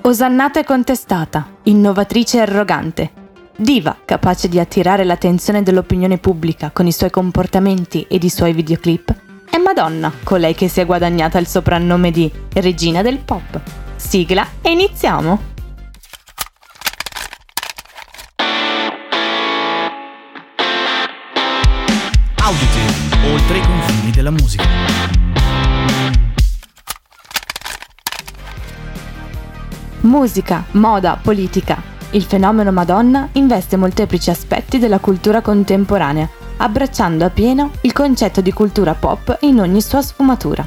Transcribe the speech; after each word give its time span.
Osannata 0.00 0.60
e 0.60 0.64
contestata, 0.64 1.56
innovatrice 1.64 2.38
e 2.38 2.40
arrogante, 2.40 3.10
diva 3.54 3.96
capace 4.04 4.48
di 4.48 4.58
attirare 4.58 5.04
l'attenzione 5.04 5.62
dell'opinione 5.62 6.18
pubblica 6.18 6.70
con 6.72 6.86
i 6.86 6.92
suoi 6.92 7.10
comportamenti 7.10 8.06
ed 8.08 8.22
i 8.22 8.30
suoi 8.30 8.52
videoclip, 8.54 9.14
è 9.50 9.58
Madonna, 9.58 10.10
colei 10.22 10.54
che 10.54 10.68
si 10.68 10.80
è 10.80 10.86
guadagnata 10.86 11.38
il 11.38 11.46
soprannome 11.46 12.10
di 12.10 12.30
Regina 12.54 13.02
del 13.02 13.18
Pop. 13.18 13.60
Sigla 13.96 14.46
e 14.62 14.70
iniziamo! 14.70 15.40
Auditive, 22.36 23.32
oltre 23.32 23.58
i 23.58 23.60
confini 23.60 24.10
della 24.10 24.30
musica. 24.30 25.27
Musica, 30.08 30.64
moda, 30.70 31.18
politica. 31.20 31.76
Il 32.12 32.22
fenomeno 32.22 32.72
Madonna 32.72 33.28
investe 33.32 33.76
molteplici 33.76 34.30
aspetti 34.30 34.78
della 34.78 35.00
cultura 35.00 35.42
contemporanea, 35.42 36.26
abbracciando 36.56 37.26
a 37.26 37.28
pieno 37.28 37.72
il 37.82 37.92
concetto 37.92 38.40
di 38.40 38.50
cultura 38.50 38.94
pop 38.94 39.36
in 39.40 39.60
ogni 39.60 39.82
sua 39.82 40.00
sfumatura. 40.00 40.66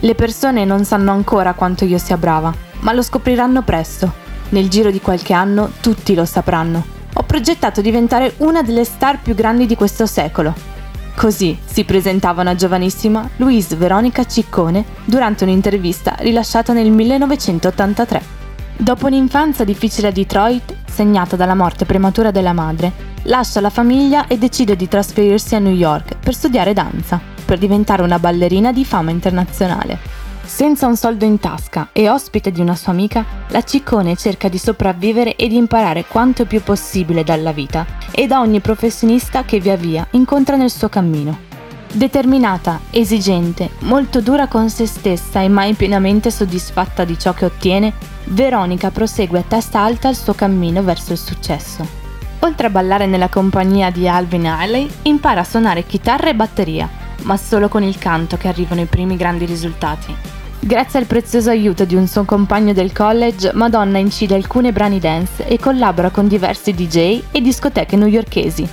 Le 0.00 0.14
persone 0.14 0.66
non 0.66 0.84
sanno 0.84 1.10
ancora 1.10 1.54
quanto 1.54 1.86
io 1.86 1.96
sia 1.96 2.18
brava, 2.18 2.52
ma 2.80 2.92
lo 2.92 3.00
scopriranno 3.00 3.62
presto. 3.62 4.12
Nel 4.50 4.68
giro 4.68 4.90
di 4.90 5.00
qualche 5.00 5.32
anno 5.32 5.70
tutti 5.80 6.14
lo 6.14 6.26
sapranno. 6.26 6.84
Ho 7.14 7.22
progettato 7.22 7.80
diventare 7.80 8.34
una 8.38 8.62
delle 8.62 8.84
star 8.84 9.22
più 9.22 9.34
grandi 9.34 9.64
di 9.64 9.74
questo 9.74 10.04
secolo 10.04 10.74
Così 11.16 11.58
si 11.64 11.84
presentava 11.84 12.42
una 12.42 12.54
giovanissima 12.54 13.26
Louise 13.36 13.74
Veronica 13.74 14.26
Ciccone 14.26 14.84
durante 15.06 15.44
un'intervista 15.44 16.14
rilasciata 16.18 16.74
nel 16.74 16.90
1983. 16.90 18.35
Dopo 18.78 19.06
un'infanzia 19.06 19.64
difficile 19.64 20.08
a 20.08 20.12
Detroit, 20.12 20.74
segnata 20.86 21.34
dalla 21.34 21.54
morte 21.54 21.86
prematura 21.86 22.30
della 22.30 22.52
madre, 22.52 22.92
lascia 23.22 23.60
la 23.62 23.70
famiglia 23.70 24.26
e 24.26 24.36
decide 24.36 24.76
di 24.76 24.86
trasferirsi 24.86 25.54
a 25.54 25.58
New 25.58 25.72
York 25.72 26.18
per 26.18 26.34
studiare 26.34 26.74
danza, 26.74 27.18
per 27.44 27.56
diventare 27.56 28.02
una 28.02 28.18
ballerina 28.18 28.72
di 28.72 28.84
fama 28.84 29.10
internazionale. 29.10 29.98
Senza 30.44 30.86
un 30.86 30.94
soldo 30.94 31.24
in 31.24 31.40
tasca 31.40 31.88
e 31.90 32.10
ospite 32.10 32.52
di 32.52 32.60
una 32.60 32.76
sua 32.76 32.92
amica, 32.92 33.24
la 33.48 33.62
Ciccone 33.62 34.14
cerca 34.14 34.48
di 34.48 34.58
sopravvivere 34.58 35.36
e 35.36 35.48
di 35.48 35.56
imparare 35.56 36.04
quanto 36.04 36.44
più 36.44 36.62
possibile 36.62 37.24
dalla 37.24 37.52
vita 37.52 37.86
e 38.12 38.26
da 38.26 38.40
ogni 38.40 38.60
professionista 38.60 39.42
che 39.44 39.58
via 39.58 39.76
via 39.76 40.06
incontra 40.10 40.56
nel 40.56 40.70
suo 40.70 40.90
cammino. 40.90 41.55
Determinata, 41.92 42.80
esigente, 42.90 43.70
molto 43.80 44.20
dura 44.20 44.48
con 44.48 44.68
se 44.68 44.86
stessa 44.86 45.40
e 45.40 45.48
mai 45.48 45.74
pienamente 45.74 46.30
soddisfatta 46.30 47.04
di 47.04 47.18
ciò 47.18 47.32
che 47.32 47.46
ottiene, 47.46 47.92
Veronica 48.24 48.90
prosegue 48.90 49.38
a 49.38 49.44
testa 49.46 49.80
alta 49.80 50.08
il 50.08 50.16
suo 50.16 50.34
cammino 50.34 50.82
verso 50.82 51.12
il 51.12 51.18
successo. 51.18 51.86
Oltre 52.40 52.66
a 52.66 52.70
ballare 52.70 53.06
nella 53.06 53.28
compagnia 53.28 53.90
di 53.90 54.06
Alvin 54.06 54.46
Ailey, 54.46 54.88
impara 55.02 55.40
a 55.40 55.44
suonare 55.44 55.84
chitarra 55.84 56.28
e 56.28 56.34
batteria, 56.34 56.88
ma 57.22 57.36
solo 57.36 57.68
con 57.68 57.82
il 57.82 57.98
canto 57.98 58.36
che 58.36 58.48
arrivano 58.48 58.82
i 58.82 58.86
primi 58.86 59.16
grandi 59.16 59.46
risultati. 59.46 60.14
Grazie 60.58 60.98
al 60.98 61.06
prezioso 61.06 61.50
aiuto 61.50 61.84
di 61.84 61.94
un 61.94 62.06
suo 62.06 62.24
compagno 62.24 62.72
del 62.72 62.92
college, 62.92 63.52
Madonna 63.54 63.98
incide 63.98 64.34
alcune 64.34 64.72
brani 64.72 64.98
dance 64.98 65.46
e 65.46 65.58
collabora 65.58 66.10
con 66.10 66.28
diversi 66.28 66.74
DJ 66.74 67.22
e 67.30 67.40
discoteche 67.40 67.96
newyorkesi. 67.96 68.68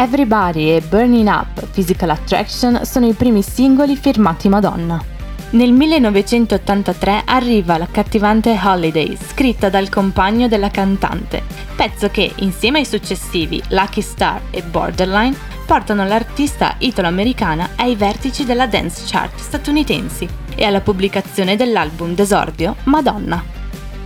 Everybody 0.00 0.76
e 0.76 0.80
Burning 0.80 1.26
Up 1.26 1.70
Physical 1.72 2.10
Attraction 2.10 2.84
sono 2.84 3.08
i 3.08 3.14
primi 3.14 3.42
singoli 3.42 3.96
firmati 3.96 4.48
Madonna. 4.48 5.02
Nel 5.50 5.72
1983 5.72 7.22
arriva 7.24 7.76
l'accattivante 7.76 8.56
Holiday, 8.62 9.18
scritta 9.20 9.68
dal 9.68 9.88
compagno 9.88 10.46
della 10.46 10.70
cantante, 10.70 11.42
pezzo 11.74 12.10
che, 12.10 12.32
insieme 12.36 12.78
ai 12.78 12.84
successivi 12.84 13.60
Lucky 13.70 14.00
Star 14.00 14.40
e 14.50 14.62
Borderline, 14.62 15.36
portano 15.66 16.06
l'artista 16.06 16.76
italo-americana 16.78 17.70
ai 17.74 17.96
vertici 17.96 18.44
della 18.44 18.68
dance 18.68 19.02
chart 19.04 19.36
statunitensi 19.36 20.28
e 20.54 20.64
alla 20.64 20.80
pubblicazione 20.80 21.56
dell'album 21.56 22.14
d'esordio 22.14 22.76
Madonna. 22.84 23.42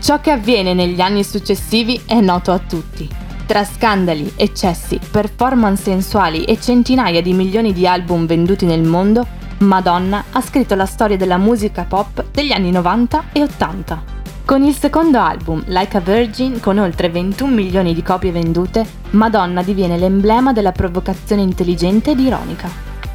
Ciò 0.00 0.22
che 0.22 0.30
avviene 0.30 0.72
negli 0.72 1.02
anni 1.02 1.22
successivi 1.22 2.00
è 2.06 2.18
noto 2.18 2.50
a 2.50 2.58
tutti. 2.58 3.21
Tra 3.46 3.64
scandali, 3.64 4.32
eccessi, 4.36 4.98
performance 5.10 5.82
sensuali 5.82 6.44
e 6.44 6.58
centinaia 6.60 7.20
di 7.20 7.32
milioni 7.32 7.72
di 7.72 7.86
album 7.86 8.26
venduti 8.26 8.64
nel 8.64 8.82
mondo, 8.82 9.26
Madonna 9.58 10.24
ha 10.30 10.40
scritto 10.40 10.74
la 10.74 10.86
storia 10.86 11.16
della 11.16 11.38
musica 11.38 11.84
pop 11.84 12.24
degli 12.30 12.52
anni 12.52 12.70
90 12.70 13.24
e 13.32 13.42
80. 13.42 14.20
Con 14.44 14.62
il 14.62 14.74
secondo 14.74 15.18
album, 15.18 15.62
Like 15.66 15.96
a 15.96 16.00
Virgin, 16.00 16.60
con 16.60 16.78
oltre 16.78 17.10
21 17.10 17.52
milioni 17.52 17.94
di 17.94 18.02
copie 18.02 18.32
vendute, 18.32 18.84
Madonna 19.10 19.62
diviene 19.62 19.98
l'emblema 19.98 20.52
della 20.52 20.72
provocazione 20.72 21.42
intelligente 21.42 22.12
ed 22.12 22.20
ironica. 22.20 22.68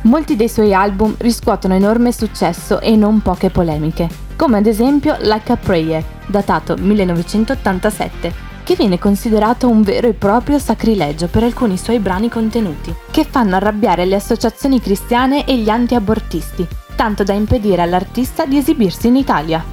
Molti 0.03 0.35
dei 0.35 0.47
suoi 0.47 0.73
album 0.73 1.15
riscuotono 1.17 1.73
enorme 1.73 2.11
successo 2.11 2.79
e 2.79 2.95
non 2.95 3.21
poche 3.21 3.49
polemiche, 3.49 4.07
come 4.35 4.57
ad 4.57 4.67
esempio 4.67 5.17
Like 5.19 5.51
a 5.51 5.57
Prayer, 5.57 6.03
datato 6.27 6.75
1987, 6.77 8.46
che 8.67 8.75
viene 8.75 8.99
considerato 8.99 9.69
un 9.69 9.81
vero 9.81 10.09
e 10.09 10.13
proprio 10.13 10.59
sacrilegio 10.59 11.27
per 11.27 11.43
alcuni 11.43 11.77
suoi 11.77 11.99
brani 11.99 12.27
contenuti, 12.27 12.93
che 13.09 13.23
fanno 13.23 13.55
arrabbiare 13.55 14.03
le 14.03 14.15
associazioni 14.15 14.81
cristiane 14.81 15.45
e 15.45 15.55
gli 15.55 15.69
anti-abortisti, 15.69 16.67
tanto 16.97 17.23
da 17.23 17.31
impedire 17.31 17.81
all'artista 17.81 18.45
di 18.45 18.57
esibirsi 18.57 19.07
in 19.07 19.15
Italia. 19.15 19.63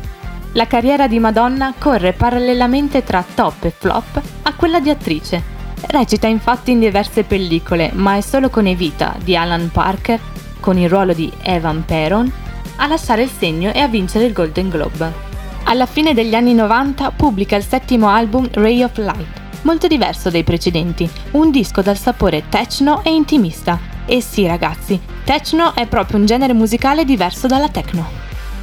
La 0.53 0.69
carriera 0.69 1.09
di 1.09 1.19
Madonna 1.19 1.75
corre 1.77 2.13
parallelamente 2.13 3.03
tra 3.03 3.25
top 3.35 3.65
e 3.65 3.75
flop 3.77 4.23
a 4.43 4.55
quella 4.55 4.79
di 4.79 4.91
attrice, 4.91 5.43
Recita 5.87 6.29
infatti 6.29 6.71
in 6.71 6.79
diverse 6.79 7.25
pellicole, 7.25 7.91
ma 7.95 8.17
è 8.17 8.21
solo 8.21 8.49
con 8.49 8.67
Evita 8.67 9.17
di 9.23 9.37
Alan 9.37 9.71
Parker, 9.73 10.19
con 10.61 10.79
il 10.79 10.89
ruolo 10.89 11.13
di 11.13 11.31
Evan 11.43 11.85
Peron, 11.85 12.31
a 12.77 12.87
lasciare 12.87 13.23
il 13.23 13.31
segno 13.31 13.73
e 13.73 13.81
a 13.81 13.89
vincere 13.89 14.27
il 14.27 14.33
Golden 14.33 14.69
Globe. 14.71 15.24
Alla 15.75 15.87
fine 15.87 16.15
degli 16.15 16.37
anni 16.37 16.55
90 16.55 17.11
pubblica 17.17 17.57
il 17.57 17.65
settimo 17.65 18.09
album 18.09 18.49
Ray 18.53 18.85
of 18.85 18.97
Light, 18.97 19.27
molto 19.63 19.89
diverso 19.89 20.31
dai 20.31 20.45
precedenti, 20.45 21.11
un 21.33 21.51
disco 21.51 21.83
dal 21.83 21.99
sapore 21.99 22.45
techno 22.49 23.03
e 23.03 23.13
intimista. 23.13 23.81
E 24.07 24.21
sì 24.21 24.47
ragazzi, 24.47 25.01
techno 25.25 25.75
è 25.75 25.89
proprio 25.89 26.19
un 26.19 26.27
genere 26.27 26.53
musicale 26.53 27.05
diverso 27.05 27.49
dalla 27.49 27.69
techno. 27.69 28.07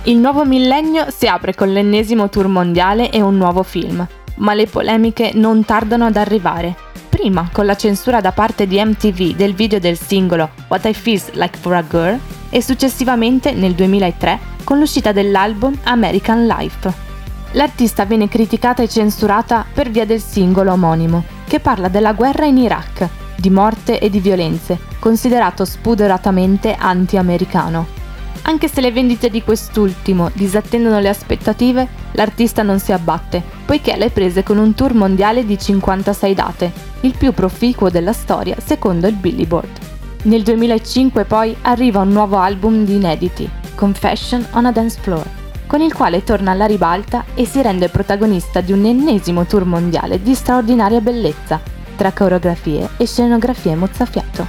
Il 0.04 0.20
nuovo 0.20 0.46
millennio 0.46 1.08
si 1.10 1.28
apre 1.28 1.54
con 1.54 1.74
l'ennesimo 1.74 2.30
tour 2.30 2.48
mondiale 2.48 3.12
e 3.12 3.20
un 3.20 3.36
nuovo 3.36 3.64
film, 3.64 4.08
ma 4.36 4.54
le 4.54 4.68
polemiche 4.68 5.32
non 5.34 5.66
tardano 5.66 6.06
ad 6.06 6.16
arrivare 6.16 6.74
prima 7.10 7.50
con 7.52 7.66
la 7.66 7.76
censura 7.76 8.22
da 8.22 8.32
parte 8.32 8.66
di 8.66 8.82
MTV 8.82 9.36
del 9.36 9.54
video 9.54 9.80
del 9.80 10.00
singolo 10.00 10.52
What 10.70 10.86
I 10.86 10.94
Feel 10.94 11.22
Like 11.34 11.58
for 11.58 11.74
a 11.74 11.84
Girl 11.84 12.18
e 12.50 12.62
successivamente 12.62 13.52
nel 13.52 13.74
2003 13.74 14.51
con 14.64 14.80
l'uscita 14.80 15.12
dell'album 15.12 15.78
American 15.84 16.46
Life. 16.46 17.10
L'artista 17.54 18.06
viene 18.06 18.28
criticata 18.28 18.82
e 18.82 18.88
censurata 18.88 19.66
per 19.72 19.90
via 19.90 20.06
del 20.06 20.22
singolo 20.22 20.72
omonimo, 20.72 21.24
che 21.48 21.60
parla 21.60 21.90
della 21.90 22.14
guerra 22.14 22.46
in 22.46 22.58
Iraq, 22.58 23.08
di 23.36 23.50
morte 23.50 24.00
e 24.00 24.10
di 24.10 24.20
violenze, 24.20 24.80
considerato 25.00 25.66
spudoratamente 25.66 26.76
anti-americano. 26.78 28.00
Anche 28.44 28.68
se 28.68 28.82
le 28.82 28.92
vendite 28.92 29.30
di 29.30 29.44
quest'ultimo 29.44 30.32
disattendono 30.34 31.00
le 31.00 31.10
aspettative, 31.10 31.88
l'artista 32.14 32.64
non 32.64 32.80
si 32.80 32.92
abbatte, 32.92 33.44
poiché 33.66 33.98
le 33.98 34.10
prese 34.10 34.44
con 34.44 34.58
un 34.58 34.74
tour 34.74 34.94
mondiale 34.94 35.46
di 35.46 35.60
56 35.60 36.34
date, 36.34 36.72
il 37.02 37.16
più 37.18 37.34
proficuo 37.34 37.90
della 37.90 38.14
storia 38.14 38.56
secondo 38.64 39.08
il 39.08 39.16
Billboard. 39.16 39.80
Nel 40.24 40.44
2005 40.44 41.26
poi 41.26 41.56
arriva 41.62 42.02
un 42.02 42.10
nuovo 42.10 42.38
album 42.38 42.84
di 42.84 42.96
inediti, 42.96 43.50
Confession 43.82 44.46
on 44.52 44.68
a 44.68 44.72
Dance 44.72 45.00
Floor, 45.02 45.28
con 45.66 45.82
il 45.82 45.92
quale 45.92 46.24
torna 46.24 46.52
alla 46.52 46.68
ribalta 46.68 47.26
e 47.34 47.46
si 47.46 47.64
rende 47.64 47.90
protagonista 47.90 48.62
di 48.62 48.74
un 48.74 48.86
ennesimo 48.86 49.46
tour 49.46 49.66
mondiale 49.66 50.22
di 50.22 50.36
straordinaria 50.36 51.02
bellezza, 51.02 51.60
tra 51.96 52.12
coreografie 52.12 52.90
e 52.98 53.08
scenografie 53.08 53.74
mozzafiato. 53.74 54.46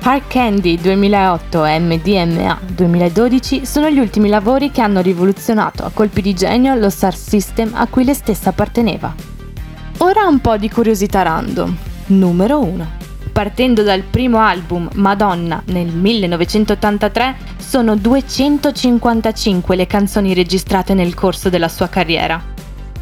Hard 0.00 0.22
Candy 0.26 0.80
2008 0.80 1.64
e 1.66 1.78
MDMA 1.80 2.60
2012 2.64 3.66
sono 3.66 3.90
gli 3.90 3.98
ultimi 3.98 4.30
lavori 4.30 4.70
che 4.70 4.80
hanno 4.80 5.02
rivoluzionato 5.02 5.84
a 5.84 5.90
colpi 5.92 6.22
di 6.22 6.32
genio 6.32 6.74
lo 6.74 6.88
star 6.88 7.14
system 7.14 7.72
a 7.74 7.86
cui 7.88 8.04
lei 8.04 8.14
stessa 8.14 8.48
apparteneva. 8.48 9.14
Ora 9.98 10.24
un 10.24 10.40
po' 10.40 10.56
di 10.56 10.70
curiosità 10.70 11.20
random. 11.20 11.76
Numero 12.06 12.58
1. 12.58 13.01
Partendo 13.32 13.82
dal 13.82 14.02
primo 14.02 14.40
album 14.40 14.90
Madonna 14.96 15.62
nel 15.66 15.86
1983, 15.86 17.36
sono 17.56 17.96
255 17.96 19.74
le 19.74 19.86
canzoni 19.86 20.34
registrate 20.34 20.92
nel 20.92 21.14
corso 21.14 21.48
della 21.48 21.68
sua 21.68 21.88
carriera. 21.88 22.40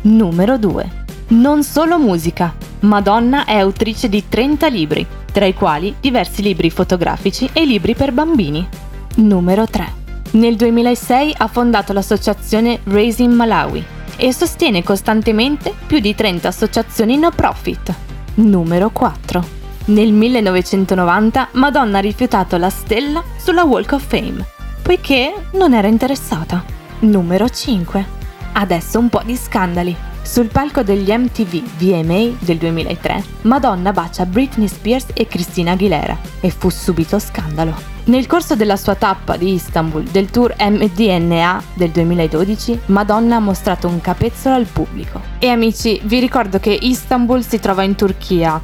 Numero 0.02 0.56
2. 0.56 0.98
Non 1.28 1.64
solo 1.64 1.98
musica. 1.98 2.54
Madonna 2.80 3.44
è 3.44 3.56
autrice 3.56 4.08
di 4.08 4.28
30 4.28 4.68
libri, 4.68 5.04
tra 5.32 5.46
i 5.46 5.52
quali 5.52 5.96
diversi 6.00 6.42
libri 6.42 6.70
fotografici 6.70 7.50
e 7.52 7.64
libri 7.64 7.96
per 7.96 8.12
bambini. 8.12 8.66
Numero 9.16 9.66
3. 9.66 9.92
Nel 10.32 10.54
2006 10.54 11.34
ha 11.38 11.48
fondato 11.48 11.92
l'associazione 11.92 12.78
Raising 12.84 13.34
Malawi 13.34 13.84
e 14.16 14.32
sostiene 14.32 14.84
costantemente 14.84 15.74
più 15.86 15.98
di 15.98 16.14
30 16.14 16.46
associazioni 16.46 17.18
no 17.18 17.30
profit. 17.30 17.92
Numero 18.34 18.90
4. 18.90 19.59
Nel 19.86 20.12
1990 20.12 21.48
Madonna 21.52 21.98
ha 21.98 22.00
rifiutato 22.00 22.56
la 22.58 22.70
stella 22.70 23.24
sulla 23.36 23.64
Walk 23.64 23.92
of 23.92 24.06
Fame, 24.06 24.46
poiché 24.82 25.34
non 25.52 25.74
era 25.74 25.88
interessata. 25.88 26.62
Numero 27.00 27.48
5. 27.48 28.18
Adesso 28.52 28.98
un 28.98 29.08
po' 29.08 29.22
di 29.24 29.36
scandali. 29.36 29.96
Sul 30.22 30.48
palco 30.48 30.82
degli 30.82 31.10
MTV 31.10 31.62
VMA 31.78 32.36
del 32.38 32.58
2003, 32.58 33.24
Madonna 33.42 33.90
bacia 33.92 34.26
Britney 34.26 34.68
Spears 34.68 35.06
e 35.14 35.26
Christina 35.26 35.72
Aguilera 35.72 36.16
e 36.40 36.50
fu 36.50 36.68
subito 36.68 37.18
scandalo. 37.18 37.74
Nel 38.04 38.26
corso 38.26 38.54
della 38.54 38.76
sua 38.76 38.94
tappa 38.94 39.36
di 39.36 39.54
Istanbul 39.54 40.04
del 40.04 40.30
tour 40.30 40.54
MDNA 40.58 41.62
del 41.74 41.90
2012, 41.90 42.80
Madonna 42.86 43.36
ha 43.36 43.40
mostrato 43.40 43.88
un 43.88 44.00
capezzolo 44.00 44.54
al 44.54 44.66
pubblico. 44.66 45.20
E 45.38 45.48
amici, 45.48 46.00
vi 46.04 46.20
ricordo 46.20 46.60
che 46.60 46.78
Istanbul 46.80 47.42
si 47.42 47.58
trova 47.58 47.82
in 47.82 47.94
Turchia 47.94 48.60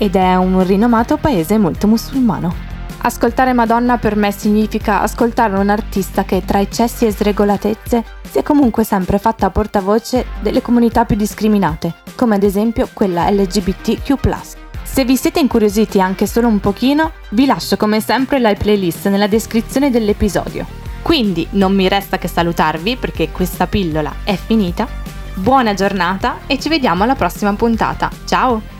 ed 0.00 0.16
è 0.16 0.34
un 0.34 0.64
rinomato 0.66 1.18
paese 1.18 1.58
molto 1.58 1.86
musulmano. 1.86 2.68
Ascoltare 3.02 3.52
Madonna 3.52 3.98
per 3.98 4.16
me 4.16 4.32
significa 4.32 5.02
ascoltare 5.02 5.58
un 5.58 5.68
artista 5.68 6.24
che 6.24 6.42
tra 6.42 6.58
eccessi 6.58 7.04
e 7.04 7.12
sregolatezze 7.12 8.04
si 8.30 8.38
è 8.38 8.42
comunque 8.42 8.82
sempre 8.82 9.18
fatta 9.18 9.50
portavoce 9.50 10.24
delle 10.40 10.62
comunità 10.62 11.04
più 11.04 11.16
discriminate, 11.16 11.96
come 12.14 12.36
ad 12.36 12.42
esempio 12.42 12.88
quella 12.94 13.30
LGBTQ. 13.30 14.38
Se 14.82 15.04
vi 15.04 15.16
siete 15.18 15.38
incuriositi 15.38 16.00
anche 16.00 16.26
solo 16.26 16.48
un 16.48 16.60
pochino, 16.60 17.12
vi 17.30 17.44
lascio 17.44 17.76
come 17.76 18.00
sempre 18.00 18.38
la 18.38 18.54
playlist 18.54 19.08
nella 19.08 19.26
descrizione 19.26 19.90
dell'episodio. 19.90 20.66
Quindi 21.02 21.46
non 21.50 21.74
mi 21.74 21.88
resta 21.88 22.16
che 22.16 22.28
salutarvi 22.28 22.96
perché 22.96 23.30
questa 23.30 23.66
pillola 23.66 24.14
è 24.24 24.34
finita. 24.34 24.88
Buona 25.34 25.74
giornata 25.74 26.38
e 26.46 26.58
ci 26.58 26.70
vediamo 26.70 27.02
alla 27.02 27.14
prossima 27.14 27.52
puntata. 27.52 28.10
Ciao! 28.24 28.79